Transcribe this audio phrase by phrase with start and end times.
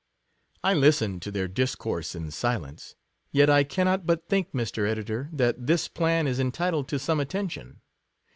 [0.63, 2.95] I listened to their discourse in silence:
[3.31, 4.89] yet I cannot but think, Mr.
[4.89, 7.81] Editor, that this plan is entitled to some attention.